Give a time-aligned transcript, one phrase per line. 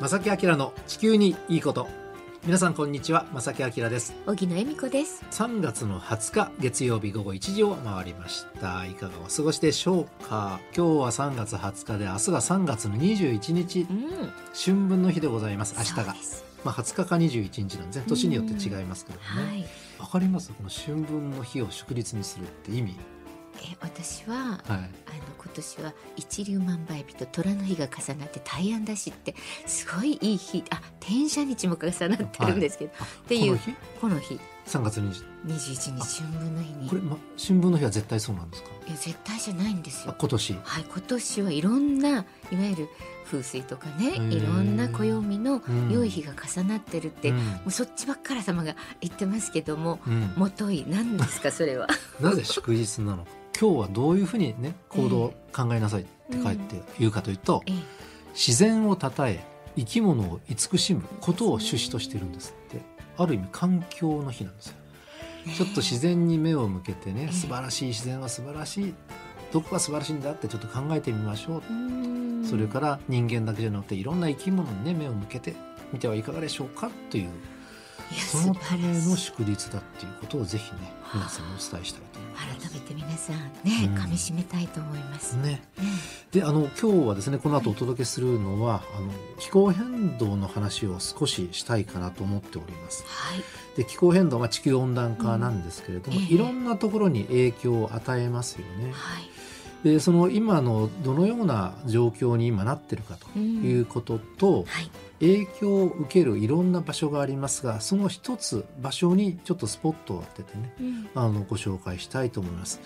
[0.00, 1.86] 正木明の地球にいいこと。
[2.46, 3.26] 皆さんこんにちは。
[3.34, 4.14] 正木明です。
[4.24, 5.22] 荻野恵美子です。
[5.30, 8.86] 3月の20日月曜日午後1時を回りました。
[8.86, 10.58] いかがお過ごしでしょうか。
[10.74, 15.74] 今日は3月20日で明日が3月の21日、うん、春分の日でございます。
[15.76, 16.14] 明日が。
[16.64, 18.04] まあ20日か21日なんですね。
[18.08, 19.24] 年によって違いますけどね。
[19.98, 20.50] わ、はい、かります？
[20.52, 22.96] この春分の日を祝日にするって意味
[23.62, 24.90] え私は、はい、あの
[25.38, 29.34] 今年は一粒万倍日と虎の日が重なって大安だしって
[29.66, 33.58] すごいいい日あ天赦日も重なってるんですけど、はい、っていう
[34.00, 34.38] この日
[34.70, 36.88] 3月21日春分の日に。
[36.88, 38.70] これ、ま、春分の日は絶対そうなんですか？
[38.86, 40.14] いや絶対じゃないんですよ。
[40.16, 40.54] 今年？
[40.62, 42.88] はい今年はいろんないわゆる
[43.26, 51.50] 風水とかねいろんな暦の良い日が重なってるって、うん、もうそっちばっかり様が言ってますけども、うん、もとい何ですか？
[51.50, 51.88] それは。
[52.20, 53.30] なぜ祝日なのか。
[53.60, 57.82] 今日はどういうふうにね行動を考えなさいって書いて言うかというと、えー、
[58.34, 59.44] 自然をたたえ
[59.76, 62.80] 生き物を慈しむことを趣旨としてるんですって
[63.16, 64.74] ある意味環境の日なんですよ。
[65.56, 68.94] ちょっと自然に目を向けてね素晴らしい自然は素晴らしい
[69.52, 71.62] どこが素晴らしいんだってちょっと考えてみましょう。
[72.46, 75.54] それから人間だけじゃなくていろんな生き物にね目を向けて
[75.92, 77.30] みてはいかがでしょうかという
[78.18, 82.70] そのための祝日だっていうことをぜひね皆さんにお伝えしたいと思います。
[82.70, 85.36] 改めて皆さんね、うん、噛み締めたいと思います。
[85.36, 85.62] ね、
[86.32, 93.42] であの今日はですねこの後お届けするのは、はい、あの気候変動の話を少ししたいかなと思っております、はい、
[93.76, 96.24] で気候変動は地球温暖化なんですけれども、うん。
[96.24, 99.30] えー、いろんなところに影響を与えますよね、はい
[99.84, 112.80] でその今のどのような状況に今なってるかということと、うんはい、影響を受けるいろんな場所がありますがその一つ場所にちょっとスポットを当ててね、うん、あのご紹介したいと思います。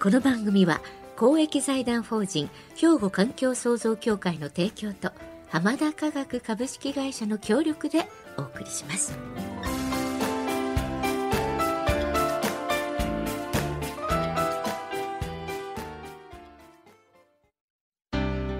[0.00, 0.80] この番組は
[1.16, 5.10] 公益財団法人兵庫環境創造協会の提供と
[5.48, 9.18] 浜田科学株式会社の協力でお送りします。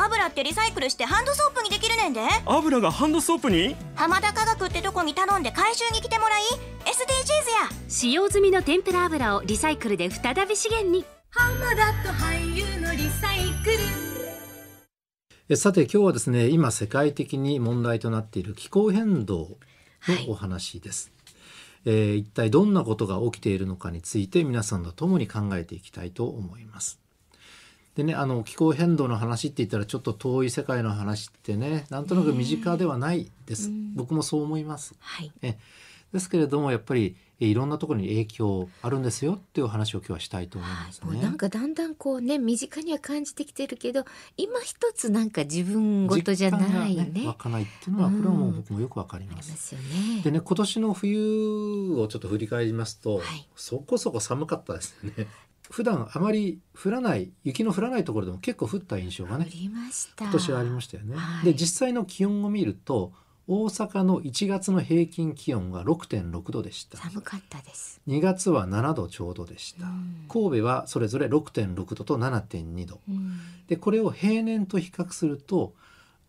[0.00, 2.20] 油ってリサイクルしてハンドソープにできるねんで。
[2.46, 3.74] 油がハンドソープに？
[3.96, 6.42] 浜田科学ってとこに頼んで回収に来てもらい
[6.84, 7.88] SDGs や。
[7.88, 11.04] 使用済みの天ぷら油をリサイクルで再び資源に。
[11.30, 15.56] 浜田と俳優のリサイクル。
[15.56, 19.56] さて今日はですね今世界的に問題となっている気候変動
[20.26, 21.10] のお話です、
[21.86, 27.00] はい、えー、一体どんなことが起きているのかについて皆さんと共に考えていきたいと思います
[27.98, 35.58] でねあの気候変動の話って言ったらちょっと遠い世界の話ってねなんとなく身近ではないです、僕もそう思います、はい、え
[36.12, 41.20] ですけれどもやっぱりいろんなところに影響あるんですよっていう話を今日はしたいと思いますね。
[41.20, 44.04] なんかだんだんこうね身近には感じてきてるけど
[44.36, 47.04] 今一つなんか自分ごとじゃないね。
[47.04, 49.50] ね湧かないっていうのはこれはもう僕もよくわかります。
[49.50, 55.26] ますね、でね今年の冬をちょっと振り返りますと、はい、そこそこ寒かったですね。
[55.70, 61.16] 普段あまり降らない雪の降らないところでも結構降った印象がね今年はありましたよね。
[61.16, 63.12] はい、で実際の気温を見ると
[63.46, 66.98] 大阪の1月の平均気温が6.6度でした。
[66.98, 68.00] 寒かったです。
[68.06, 75.74] 2月は7度ちょうどでした、うん、神戸はそれぞれ6.6度と7.2度、うん、でこれを平年と比較すると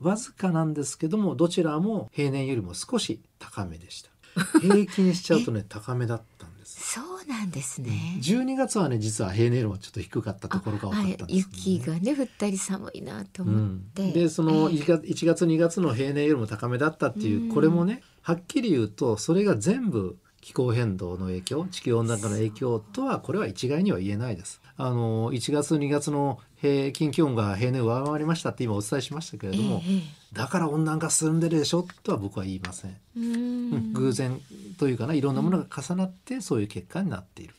[0.01, 4.09] わずかなんですけどもどちらも平年よりも少し高めでした。
[4.61, 6.93] 平均しちゃうとね高めだったんです。
[6.93, 14.85] そうなんですね、うん、12月はね実は平年よりもちょっと低かったところが多かったんです、ね、雪がね降ったり寒いなと思って、うん、でその1
[15.25, 24.61] 月2月の平年よりも高めだったっていう、これもねはっきり言うとそれが全部気候変動の影響地球温暖化の影響とはこれは一概には言えないです。
[24.77, 30.01] あの1月2月の平均気温が平年上回りましたって今お伝えしましたけれども、えー、
[30.33, 32.97] だから温暖化進んでるでしょとは僕は言いません。
[33.17, 34.41] ん偶然
[34.77, 37.55] というかないろんなものが重なってそういう結果になっている。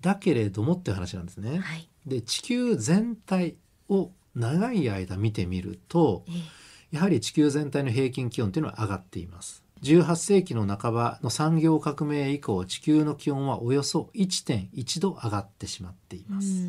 [0.00, 1.58] だけれどもっていう話なんですね。
[1.58, 3.56] はい、で地球全体
[3.88, 9.64] を長い間見てみると、えー、やはり地球全体の平均気温というのは上がっています。
[9.82, 16.68] 18世紀の半ばの産業革命以降地球の気温はおよそ1.1度上がってしまっています。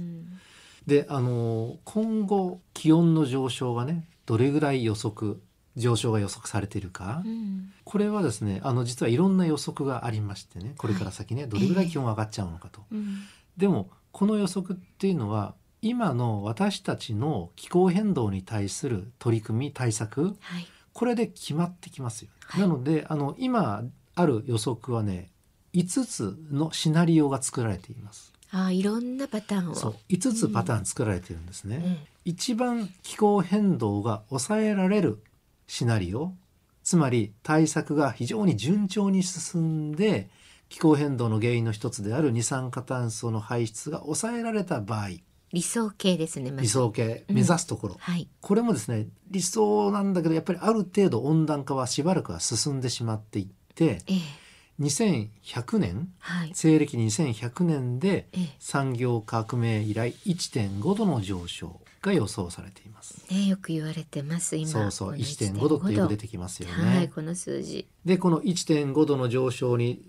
[0.87, 5.41] であの今後気温の上昇がねどれぐらい予測
[5.75, 12.81] 上昇が予測されているか、うん、これはですねあの実はいろんな予測がありましてねこれから先ね、はい、どれぐらい気温が上がっちゃうのかと。
[12.91, 13.05] えー、
[13.57, 23.83] でもこの予測っていうのは今の私たちの気候変動に対する取り組み対策、はい、これで決まってきますよ、はい、なのであの今
[24.15, 25.29] ある予測はね
[25.75, 28.33] 5つのシナリオが作られています。
[28.51, 29.75] あいろんなパターンを。
[29.75, 35.21] そう5つパターン作られているんですね、うん、一番気候変動が抑えられる
[35.67, 36.33] シナリオ
[36.83, 40.29] つまり対策が非常に順調に進んで
[40.69, 45.09] 気候変動の原因の一つである二酸化炭素の排出が抑えられた場合
[45.53, 54.19] 理想形ですね、ま、理想形目指すところ、うんはい、これもですね理想なんだけどやっぱりある程度温暖化はしばらくは進んでしまっていって、ええ、
[54.79, 58.27] 2100年、はい、西暦2100年で
[58.59, 63.25] 産業革命以来1.5度の上昇が予想されています。
[63.31, 64.69] ね、よく言われてます今。
[64.69, 66.97] そうそう、1.5度ってよく出てきますよね。
[66.97, 67.87] はい、この数字。
[68.05, 70.01] で、この1.5度の上昇に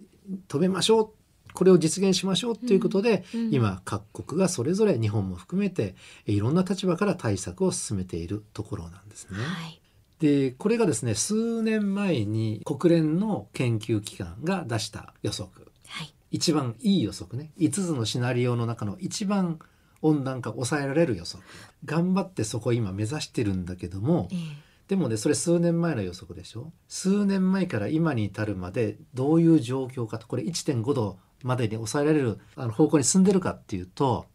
[0.48, 1.10] 止めましょう。
[1.54, 9.38] これを実現しましょうということで、うんうん、今各国がそれぞれ日本も含めていろんな立場から対策を進めているところなんですね。
[9.38, 9.80] はい、
[10.18, 17.52] でこれがですね数年前に国連の研究機関が出した予測、はい、一番いい予測ね。
[17.58, 19.58] 5つのシナリオの中の一番
[20.02, 21.42] 温暖化を抑えられる予測。
[21.84, 24.38] 頑張ってそこ今目指してるんだけども、ええ、
[24.88, 26.72] でもねそれ数年前の予測でしょ？
[26.88, 34.26] 数年前から今に至るまでどういう状況かとこれ1.5度までに抑えられるあの方向に進んでるかっていうと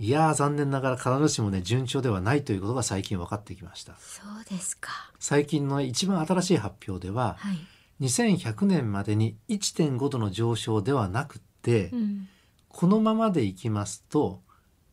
[0.00, 3.94] いや残念ながら必ずしもね順調ではないということが最近分かってきました。
[3.98, 4.90] そうですか。
[5.18, 7.52] 最近の一番新しい発表では、は
[8.00, 12.28] い、2100年までに1.5度の上昇ではなくて、うん、
[12.70, 14.40] このままでいきますと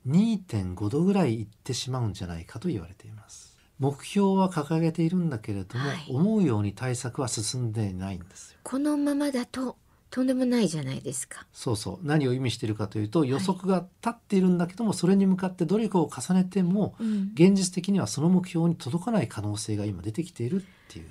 [0.10, 3.58] 2.5度ぐらいいってしまうんじゃないかと言われています。
[3.80, 8.60] 目標は掲げているんだけれども、はい、思うように対策は進んでいないんですよ。
[8.62, 9.78] このままだと
[10.10, 11.46] とんでもないじゃないですか。
[11.52, 12.08] そうそう。
[12.08, 21.08] 何を意味しているかというと予測が立っているんだけども、はい、それに向かって努力を重ねても、うん、現実的にはその目標に届かない可能性が今出てきているっていう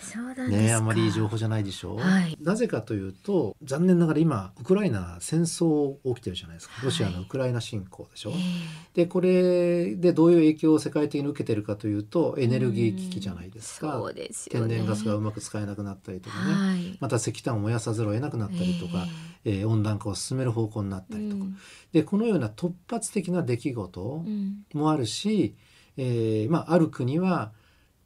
[0.00, 1.94] そうなんねあまりいい情報じゃないでしょ。
[1.94, 6.74] う、はい、なぜかというと残念ながら今ウクライナ戦争起きてるじゃないですか。
[6.82, 8.40] ロシアのウクライナ侵攻でしょ、はい、
[8.94, 19.06] でこれでどういう影響を世界的に受けてるかというとエネルギー危機じゃないですか、そうです、ね、天然ガスがうまく使えなくなったりとかね、はい、また石炭を燃やさざるを得なくなったりとか、
[19.44, 21.56] えー、えー、温暖化を進める方向になったりとか、うん、
[21.92, 24.24] でこのような突発的な出来事
[24.74, 25.56] もあるし、
[25.96, 27.52] うん、えー、まあ、ある国は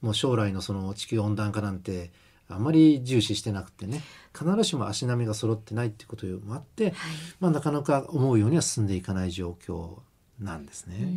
[0.01, 2.11] もう将来のその地球温暖化なんて
[2.49, 4.03] あまり重視してなくてね
[4.37, 6.95] 必ずしも足並みが揃ってないっていうこともあって、はい、
[7.41, 9.99] まあ、なかなか思うようには進んでいかない状況
[10.41, 11.09] なんですね。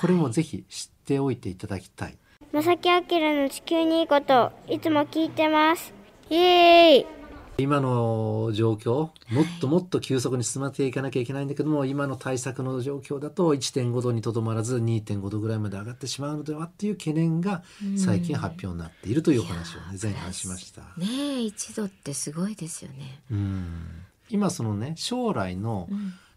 [0.00, 2.16] これもぜひ知っておいていただきたい。
[2.52, 5.92] 正木明の地球にいいこといつも聞いてます。
[6.30, 7.19] イエーイ
[7.60, 9.10] 今の状況も
[9.42, 17.62] っともっと急速に進めていかなきゃいけないんだけども、今の対策の状況だと1.5度にとどまらず2.5度ぐらいまで上がってしまうのではっていう懸念が
[17.96, 20.82] 最近発表になっているというお話をね、前半しました。
[20.96, 23.20] ね1度ってすごいですよね。
[23.30, 24.02] うん。
[24.30, 25.88] 今そのね将来の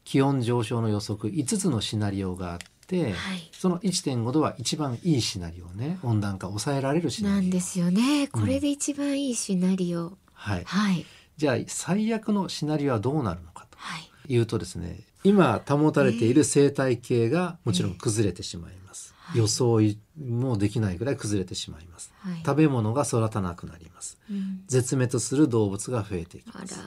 [0.03, 3.13] 気温上昇の予測5つのシナリオがあって、はい、
[3.51, 5.99] その1.5度は一番いいシナリオね。
[6.03, 7.41] 温暖化を抑えられるシナリオ。
[7.41, 8.27] なんですよね。
[8.27, 11.05] これで一番いいシナリオ、はい、はい、
[11.37, 13.77] じゃあ最悪のシナリオはどうなるのかと
[14.27, 14.37] い。
[14.37, 19.79] うとですね、今保たれている生態系がもちろん崩れてしまいます、えー、予想
[20.21, 26.79] もできないぐらい崩れてしまいます、はい、食べ物が育たなくなります、うん、絶滅する動物が増えていきます。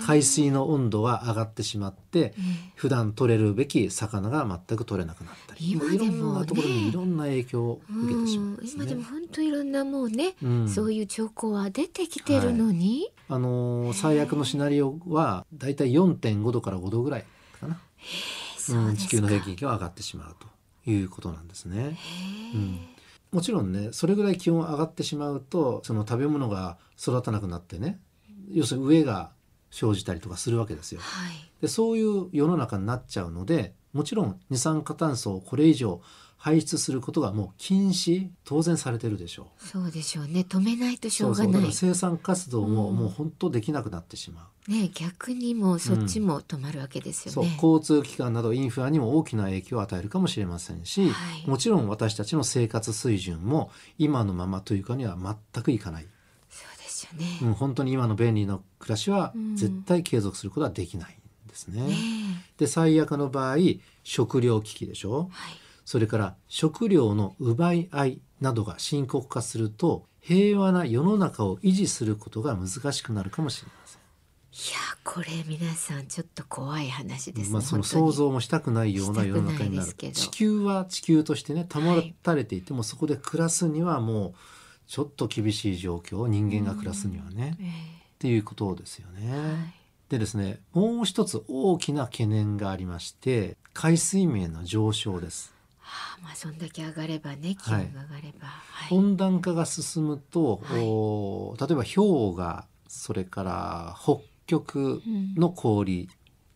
[0.00, 2.34] 海水の温度は上がってしまって、えー、
[2.76, 5.72] 普段取れるべき魚が全く取れなくなったり。
[5.72, 17.24] 今でも、ね、いろんなところにいろんな影響を受けてしまうんです、ね、今でも本当いろんなもうね、うん、そういう兆候は出てきてるのに、はいあのー、最悪のシナリオはだいたい4.5度から5度ぐらい
[17.58, 17.80] かな、
[18.70, 21.96] うん、地球の平均気温が上がってしまうということなんですね。
[22.54, 22.80] うん、
[23.32, 27.98] もちろんねそれぐらい気温が上がってしまうとその食べ物が育たなくなってね
[28.50, 29.32] 要するに飢えが
[29.70, 31.00] 生じたりとかするわけですよ。
[31.00, 36.02] はい、でそういう世の中になっちゃうのでもちろん二酸化炭素をこれ以上
[36.42, 39.64] 排出することがもう禁止当然されてるでしょう。
[39.64, 40.40] そうでしょうね。
[40.40, 41.72] 止めないとしょうがない。
[41.72, 56.06] 生産活動ももう本当できなくなってしまう、ね逆にもそっちも止まるわけですよね、うん、交通機関などインフラにも大きな影響を与えるかもしれませんし、はい、もちろん私たちの生活水準も今のままというかには全くいかない。
[56.50, 61.94] そうですよね、うん、本当に今の便利な暮らしは絶対継続することはできないんですね、ね
[62.56, 63.56] で最悪の場合
[64.02, 74.02] 食糧危機でしょ、はいそれから食料の奪い合いなどが深刻化すると平和な世の中を維持することが難しくなるかもしれません。
[74.52, 77.52] いやこれ皆さんちょっと怖い話ですね。
[77.54, 79.92] まあその想像もしたくないような世の中になる。
[79.92, 81.80] 地球は地球としてね保
[82.22, 84.34] たれていても、はい、そこで暮らすにはもう
[84.86, 87.70] ちょっと厳しい状況人間が暮らすにはね、えー、っ
[88.18, 89.32] ていうことですよね。
[89.32, 89.74] はい、
[90.10, 95.54] でですねもう一つ大きな懸念がありまして海水面の上昇です。
[95.82, 105.02] はあ、まあそんだけ上がればね気温が上がれば、はい、温暖化が進むと、お例えば氷河それから北極
[105.36, 106.08] の氷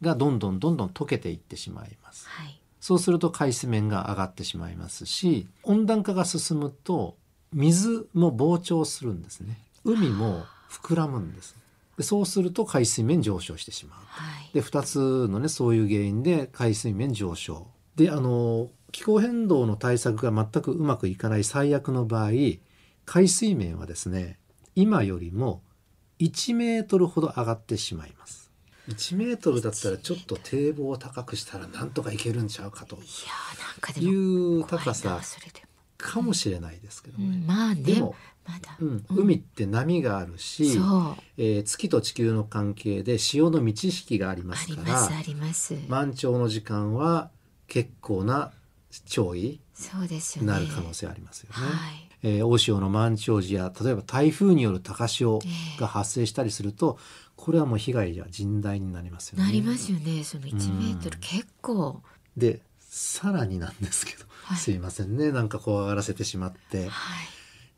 [0.02, 2.28] がどんどんどんどん溶けていってしまいます。
[2.28, 7.16] はい、そうすると海水面が上がってしまいますし温暖化が進むと
[7.52, 9.58] 水も膨張するんですね。
[9.84, 11.56] 海も膨らむんです。
[11.96, 17.66] でそうすると海水面上昇してしまう、はい、で2つのねそういう原因で海水面上昇。
[17.94, 22.30] であの気候変動の対策が全くうまくいかない最悪の場合
[23.04, 24.38] 海水面はですね
[24.74, 25.62] 今よりも
[26.18, 28.50] 1メートルほど上がってしまいます。
[28.88, 32.98] 1メートルだったらちょっと堤防を高くしたらなんとかいけるんちゃうかと
[33.98, 35.20] いう高さ
[35.98, 37.24] かもしれないですけどね。
[37.24, 38.14] うん、まあねでも、
[38.46, 40.78] まうん、海って波があるし、
[41.36, 45.08] えー、月と地球の関係で潮の満ち引きがありますから
[45.88, 47.30] 満潮の時間は
[47.66, 48.52] 結構な
[49.04, 49.60] 潮位
[50.40, 51.54] になる可能性ありますよね。
[51.56, 52.08] はい。
[52.22, 55.40] えー、大潮の満潮時や例えば台風による高潮
[55.78, 59.44] が発生したりすると、えー、これはもう被害は甚大になりますよね。
[59.44, 60.24] なりますよね。
[60.24, 62.02] その1メートル、結構。
[62.36, 65.30] でさらになんですけど、はい、すいませんね。
[65.30, 66.90] なんか怖がらせてしまって、はい、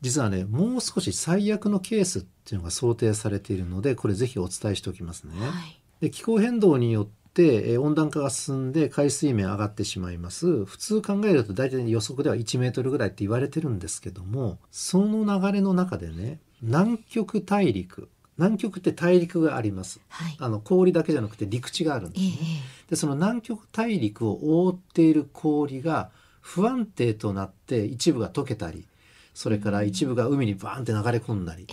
[0.01, 5.33] 実はねもう少し最悪のケースっていうのが想定されているのでこれぜひお伝えしておきますね。
[5.39, 10.65] はい、で気候変動によって温暖化が進んで海水面上がってしまいます。
[10.65, 26.09] 普通考えると大体予測では1メートルぐらいって言われてるんですけどもその流れの中でね南極大陸南極って大陸があります、はい、あの氷だけじゃなくて陸地があるんですね、えー、でその南極大陸を覆っている氷が
[26.39, 28.85] 不安定となって一部が溶けたり
[29.33, 31.67] それから一部が海にバーンって流れ込んだり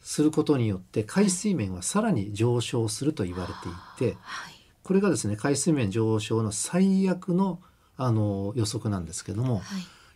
[0.00, 3.52] することによって海水面はさらに上昇すると言われ
[4.00, 4.16] ていて、
[4.82, 7.60] これがですね海水面上昇の最悪の
[7.96, 9.62] あの予測なんですけども、はい、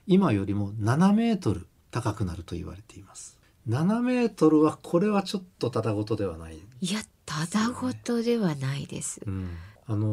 [0.06, 3.38] 今よりも7メートル高くなると言われています。
[3.68, 9.20] 7メートルはこれはちょっとただごとではない、ね、いやただごとではないです。
[9.26, 9.50] うん
[9.86, 10.06] あの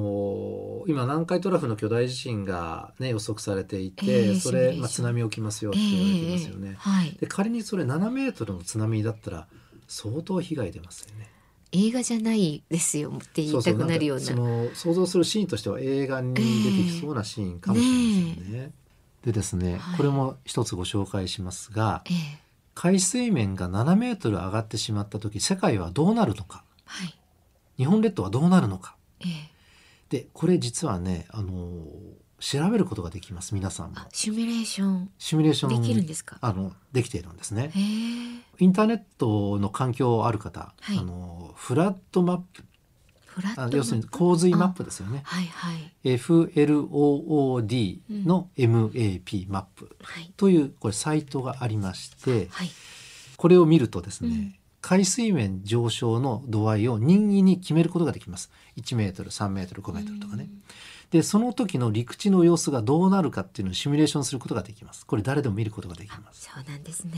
[0.86, 6.70] ー、今南海トラフの巨大地震が、ね、予測されていて、えー、それ、まあ、津波起きますよって言われてますよね。
[6.72, 9.48] えーはい、で仮にそれ7メートルの津波だったら
[9.88, 11.31] 相当被害出ますよね。
[11.72, 14.26] 映画じゃないですよって言いたくなるような。
[14.26, 16.48] その想像するシーンとしては映画に出て
[16.92, 18.60] きそうなシーンかもしれませんね。
[18.60, 18.72] ね
[19.24, 22.14] でですね、はい、これも一つご紹介しますが、えー、
[22.74, 27.16] 海水面が7メートル上がってしまった時世界はどうなるのか、はい、
[27.78, 29.28] 日本列島はどうなるのか、えー、
[30.10, 31.86] でこれ実はねあの
[32.42, 33.98] 調べることができます皆さんも。
[34.12, 35.10] シミュレーション。
[35.18, 35.82] シミュレーション。
[35.82, 36.38] できるんですか？
[36.42, 37.72] あのできているんですね。
[38.60, 42.66] インターネットの環境ある方、はい、あのフラットマップ。
[43.72, 45.22] 要するに洪水マップですよね。
[45.24, 49.96] はいはい、FLOOD の MAP マップ
[50.36, 52.72] というこれサイトがありまして、はい、
[53.38, 58.52] これを見るとですね、うん、海水面上昇の度合いを任意に決めることができます。
[58.78, 60.50] 1メートル、3メートル、5メートルとかね。
[61.12, 65.06] で、その時の陸地の様子がどうなるかっていうのをシミュレーションすることができます。
[65.06, 66.50] これ誰でも見ることができます。
[66.50, 67.14] そうなんですね。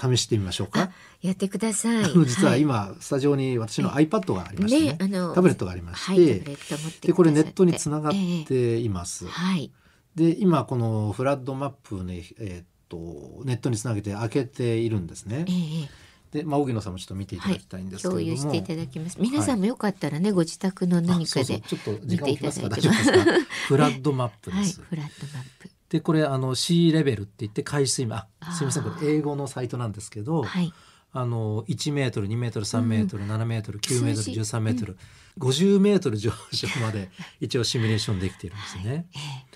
[0.00, 0.92] 試してみましょうか。
[1.20, 2.04] やってください。
[2.26, 8.12] 実は今、はい、スタジオに私の iPad がありましてね、ねあのタブレットがありまして、はい、でこれネットにつながっ
[8.46, 9.24] ています。
[9.24, 9.72] えー、はい。
[10.14, 15.44] で今このフラッドマップねえー、っとネットにつなげて開けているんですね。
[15.48, 15.88] えー
[16.30, 19.16] で、まあ、荻野さんもちょっと見ていただきたいんですけれども、はい、共有していただきます。
[19.20, 22.68] 皆さんもよかったらね、はい、ご自宅の何かでちょっと時間をきますか？
[23.68, 24.80] フラッドマップです。
[24.80, 25.70] はい、フラッドマップ。
[25.88, 28.18] でこれあの C レベルって言って海水面。
[28.40, 28.82] あすみません。
[28.82, 30.72] これ英語のサイトなんですけど、はい、
[31.12, 34.98] あの1メートル2メートル3メートル、うん、7メートル9メートル13メートル、
[35.38, 39.06] うん、50メートル上昇まで一応シミュレーションできているんですね。
[39.14, 39.46] はい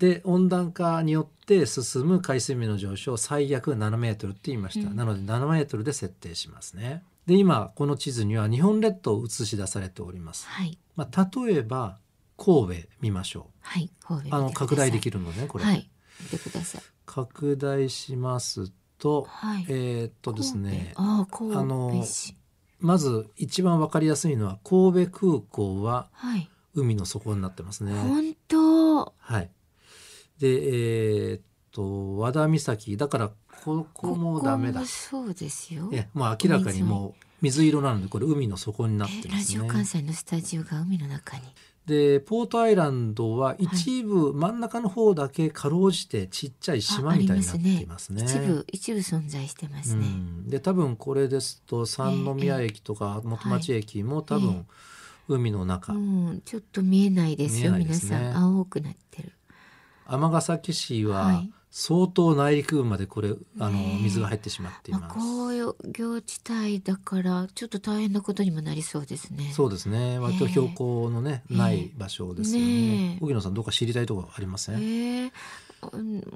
[0.00, 7.04] で温暖化によって進む海水面の上昇最悪7メートルって言いました、うん、なので7メートルで設定しますね。
[7.26, 10.48] で今この地図には日本列島を映し出されております。
[10.48, 11.98] はい、まあ、例えば
[12.38, 13.52] 神戸見ましょう。
[13.60, 13.90] はい、
[14.30, 15.64] あの拡大できるのねこれ。
[15.64, 15.90] はい、
[16.22, 16.82] 見てください。
[17.04, 22.02] 拡大しますと、はい、えー、っとですね、ああの
[22.78, 26.08] まず一番わかりやすいのは神戸空港は
[26.74, 27.92] 海の底になってますね。
[27.92, 29.14] 本当。
[29.18, 29.50] はい。
[30.40, 33.30] でえー、っと和田岬だから
[33.64, 34.84] ここもダメだ。
[34.86, 35.90] そうですよ。
[35.92, 39.32] えもう明らかにもう水色なのでこれ海の底になってますね。
[39.34, 41.42] ラジオ関西のスタジオが海の中に。
[41.86, 48.26] でポートアイランドは一部、はい、真ん中の方だけかろうじてちっちゃい島みたいになっていますね。
[48.28, 48.44] すね。
[48.44, 50.06] 一部一部存在してますね。
[50.06, 54.66] うん、で多分これですと三宮駅とか元町駅も多分、
[55.28, 59.32] 海の中、うん、ちょっと見えないですよ、ね、皆さん青くなってる。
[60.10, 65.14] 尼崎市は、はい相当内陸部までこれあの水が入ってしまっています。
[65.14, 65.52] 工
[65.92, 69.52] 業地帯だからちょっと大変なことにもなりそうですね。
[69.54, 70.18] そうですね。
[70.18, 73.18] 割と標高のね、ない場所ですよね。
[73.20, 74.82] 荻野さんどうか知りたいところありません？
[74.82, 75.30] えー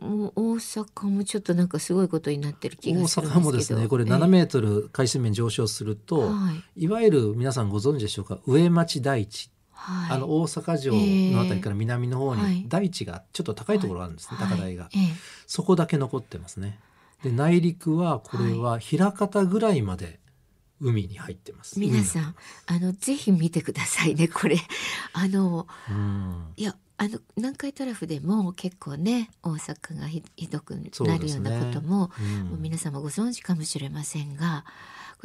[0.00, 8.38] もう大阪もちょっとなんかすごいことになってる気がする大阪もですねこれ7メートル海水面上昇すると、えーはい、いわゆる皆さんご存知でしょうか？
[8.46, 14.88] 上町台地はい、あの大阪城のあたりから南の方に大地がちょっと高いところがあるんですね、はい、高台が、
[15.46, 16.80] そこだけ残ってますね。
[17.22, 20.20] で内陸はこれは枚方ぐらいまで
[20.80, 22.34] 海に入ってます、皆さん
[22.66, 24.56] あのぜひ見てくださいねこれ。
[25.12, 32.26] あの、うん、いやあの南海トラフでも結構ね大阪がひどくなるようなことも、ね。
[32.40, 34.70] うん、もう皆様ご存知かもしれませんがこ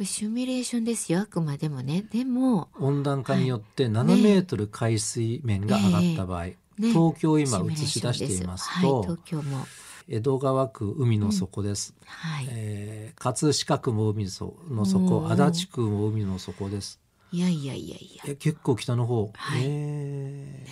[0.00, 2.04] れシミュレーションですよあくまでもね。
[2.10, 9.66] でも温暖化によって7メートル海水面が上がった場合、ねね、東京今映し出していますと、はい、東京も
[10.08, 12.48] 江戸川区海の底です、うん、はい。
[12.50, 17.00] えー、葛飾区も海の底足立区も海の底です。
[17.32, 18.24] いやいやいやいや。
[18.26, 20.66] え結構北の方、はい、え。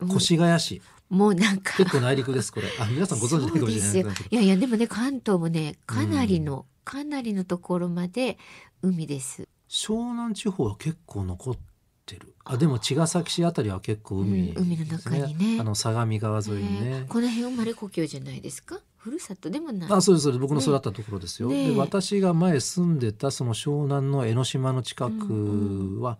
[0.00, 0.80] ー、越谷市。
[1.10, 1.76] もうなんか。
[1.78, 2.68] 結構内陸ですこれ。
[2.78, 8.38] あ皆さんご存知ないかもしれないいやいやでもね関東もねかなりの、うんかなりのところまで
[8.80, 9.46] 海です。
[9.68, 11.58] 湘南地方は結構残っ
[12.06, 12.34] てる。
[12.46, 15.60] あでも茅ヶ崎市あたりは結構海、ねうん、海の中にね。
[15.60, 18.80] あの相模川沿いにね、この辺生まれ故郷じゃないですか？
[18.96, 19.50] ふるさと？
[19.50, 19.92] でもない。
[19.92, 20.40] あそうですそうです。
[20.40, 26.16] 僕の育ったところですよ、ね、で私が前住んでたその湘南の江ノ島の近くは、うんうん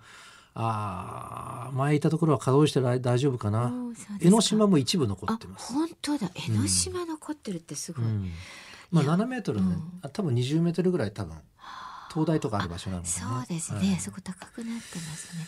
[0.61, 3.73] あ前いたところは稼働して大丈夫かな？
[4.21, 5.73] 江ノ島も一部残ってます。
[5.73, 6.33] 本当だ。
[6.35, 8.29] 江ノ島残ってるってすごい、うん、
[8.91, 9.67] まあ7メートルね、
[10.03, 11.37] うん、多分20メートルぐらい多分
[12.11, 15.47] 灯台とかある場所なので、ね、そうですね、はい、そこ高くなってますね。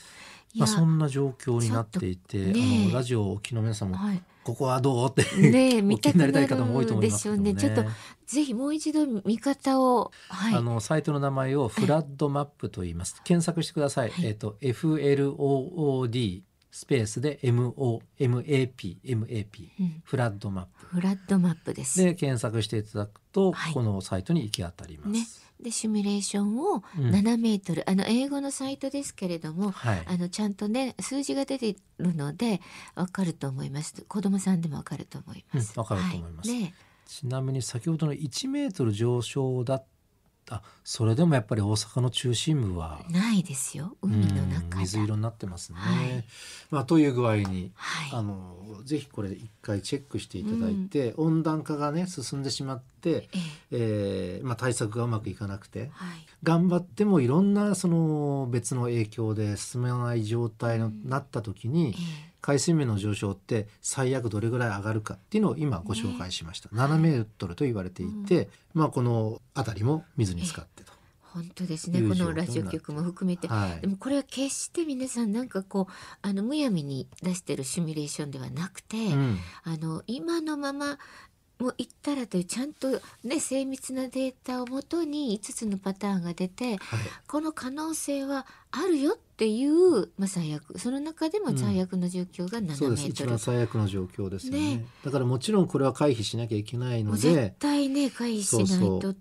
[0.57, 5.11] まあそんな状況になっていて、ね、あのラジオをお聞きの皆さんも、はい、ここはどう？
[5.11, 7.55] ってね見たくなりたい方も多いと思いますけどね。
[7.55, 7.85] ちょっと
[8.27, 13.23] ぜひもう一度見方を、はい、あのサイトの名前をフラッドマップと言います。
[13.23, 14.11] 検索してください。
[14.11, 20.87] はい、えっ、ー、と F L O O D スペースで MOMAP、MAP、うん、フラッドマップ。
[20.87, 21.99] フラッドマップです。
[21.99, 25.11] で、検索していただくと、はい、このサイトに行き当たります。
[25.11, 25.27] ね、
[25.61, 32.61] で、シミュレーションを7メートル、うん、あの、英語のサイトですけれども、はい、あの、ちゃんとね、数字が出てるので、
[32.95, 34.05] わかると思います。
[34.07, 35.79] 子供さんでもわかると思います。
[35.79, 36.51] わ、うん、かると思います。
[36.51, 36.75] ね
[37.07, 39.85] ちなみに先ほどの1メートル上昇だっ
[40.51, 43.97] あそれでもやっぱり大阪の中心部はないですよ。
[44.03, 45.79] 海の中水色になってますね。
[45.79, 46.25] はい、
[46.71, 53.29] まあ、という具合に、はい、あのぜひこれ一回チェックしていただいて、うん、温暖化がね進んでしまって、
[53.71, 54.41] ええ。
[54.43, 70.93] ー、まあ、対策がうまくいかなくて、はい、頑張ってもいろんなその別の影響で進めない状態になった時に、えー海水面の上昇って最悪どれぐらい上がるかっていうのを今ご紹介しました、ね、7メートルと言われていて、うん、まあこの辺りも水に浸かってと。
[71.33, 72.01] 本当ですね。
[72.01, 80.99] このラジオ局も含めて、はい、でもこれは決して皆さんなんかこうあのむやみに出してるシミュレーションではなくて、うん、あの今のまま
[81.61, 82.89] もう言ったらというちゃんと
[83.23, 86.79] ね精密なデータをもとに5つのパターンが出て、はい、
[87.27, 90.79] この可能性はあるよっていう、まあ、最悪。
[90.79, 93.09] その中でも最悪の状況が7メートル、うん、そうです。
[93.09, 97.19] 一番最悪の状況ですよね、ね、だからもちろんこれは回避しなきゃいけないので。
[97.19, 98.69] 絶対ね回避しないと。
[98.69, 99.17] そうそう、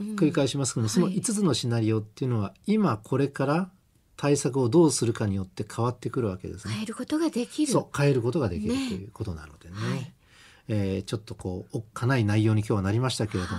[0.00, 3.70] うん、繰り返しますけど、その5つのシナリオっていうのは今これから
[4.16, 6.74] 対策をどうするかによって変わってくるわけですね。
[6.74, 7.72] 変えることができる。
[7.72, 9.74] そう変えることができる、ね、ということなのでね。
[9.74, 10.13] はい
[10.68, 13.56] えー、ちょっとこうおっかない内容に今日はなりましたけれども、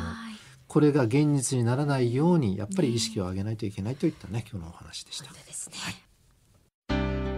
[0.68, 5.30] これが現実にならないようにやっぱり意識を上げないといけないといったね、ね今日のお話でした。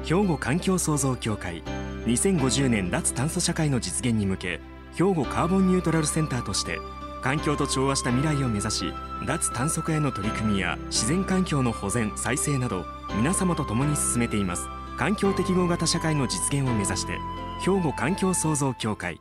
[0.03, 1.63] 兵庫環境創造協会
[2.05, 4.61] 2050年脱炭素社会の実現に向け
[4.95, 6.79] 兵庫カーボンニュートラルセンターとして
[7.21, 8.93] 環境と調和した未来を目指し
[9.27, 12.85] 脱炭素化への取り組みや自然環境の保全再生など
[13.17, 14.45] 皆様と共に進めてい。
[14.45, 17.19] ます環境適合型社会の実現を目指して
[17.59, 19.19] 兵庫環境創造協会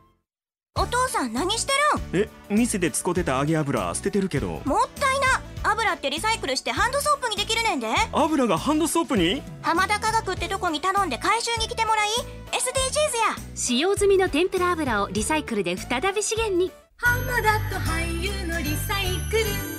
[0.77, 1.73] お父さん何して
[2.13, 2.23] るん？
[2.23, 4.61] え店で使ってた揚げ油捨ててるけど。
[4.63, 5.41] もったいな。
[5.63, 7.87] 油ってリサイクルしてハンドソープにできるねんで。
[8.13, 9.41] 油がハンドソープに？
[9.61, 12.09] 浜田科学ってとこに頼んで回収に来てもらい。
[12.51, 13.47] SDGs SDGs や。
[13.55, 16.71] 使用済みの天ぷら油をリサイクルで再び資源に。
[16.97, 19.76] 浜田と俳優のリサイクル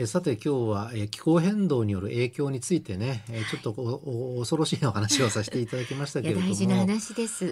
[0.00, 3.72] えさて今日は、え気候変動による影響についてね、えちょっと
[4.38, 6.46] 恐ろしいお話をさせていただきましたけれども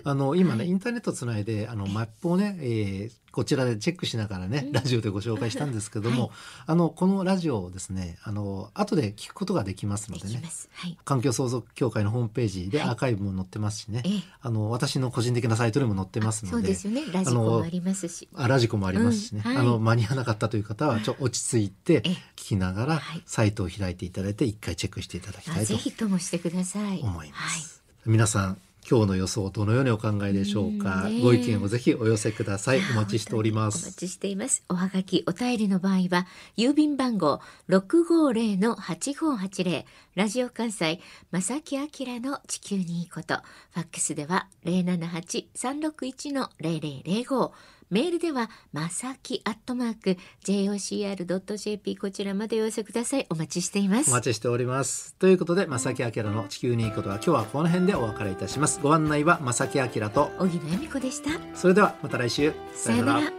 [0.04, 6.30] あの今ね、はい、インターネットつないであのマップをね、えー、こちらでチェックしながらね、うん、ラジオでご紹介したんですけども、はい、
[6.68, 14.02] あのこのラジオをですねあの後で聞くことができますのでね、はい、環境創造協会のホームページでアーカイブも載ってますしね、
[14.40, 17.02] あの私の個人的なサイトにも載ってますのでそうですよね。
[17.12, 18.28] ラジコもありますし。
[18.34, 27.00] あラジコもありますしね、うん、あの間に合わなかったという方はちょ落ち着いて聞きながら、サイトを開いていただいて一回チェックしていただきたいとぜひともしてください。
[27.00, 33.84] 思います、はい、皆さん今日の予想どのようにお考えでしょうか、ご意見をぜひお寄せくださいお待ちしております。
[33.84, 34.62] お待ちしています。
[34.68, 39.84] おはがきお便りの場合は郵便番号六五零の八五八零。
[40.14, 41.00] ラジオ関西
[41.32, 43.34] 正木明の地球にいいこと。
[43.72, 47.52] ファックスでは零七八三六一の零零零五
[47.88, 53.26] メールでは、まさきアットマーク、jocr.jp こちらまでお寄せください。
[53.30, 54.10] お待ちしています。
[54.10, 55.14] お待ちしております。
[55.14, 58.80] ということで、まさきあきらの地球にいいことは今日はこの辺でお別れいたします。
[58.82, 61.30] ご案内はまさきあきらと、小木野恵美子でした。
[61.54, 62.52] それではまた来週。
[62.74, 63.32] さよなら。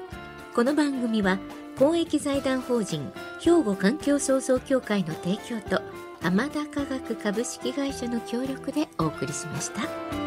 [0.55, 1.39] この番組は、
[1.77, 5.81] 公益財団法人兵庫環境創造協会の提供と、
[6.21, 10.26] 浜田科学株式会社の協力でお送りしました。